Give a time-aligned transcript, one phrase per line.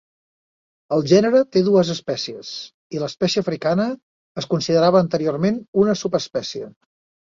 [0.95, 2.49] El gènere té dues espècies,
[2.97, 3.87] i l'espècie africana
[4.43, 6.73] es considerava anteriorment una subespècie.